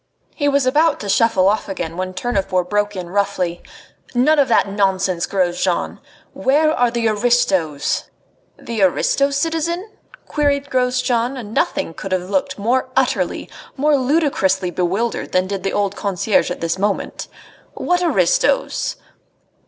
[0.33, 3.61] He was about to shuffle off again when Tournefort broke in roughly:
[4.15, 5.99] "None of that nonsense, Grosjean!
[6.33, 8.05] Where are the aristos?"
[8.57, 9.91] "The aristos, citizen?"
[10.27, 15.71] queried Grosjean, and nothing could have looked more utterly, more ludicrously bewildered than did the
[15.73, 17.27] old concierge at this moment.
[17.75, 18.95] "What aristos?"